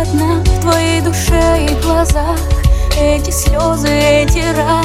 Одна 0.00 0.40
в 0.44 0.60
твоей 0.60 1.00
душе 1.00 1.66
и 1.66 1.82
глазах. 1.82 2.38
Эти 2.96 3.32
слезы, 3.32 3.88
эти 3.88 4.38
раны. 4.56 4.77